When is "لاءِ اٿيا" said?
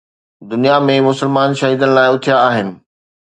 1.97-2.35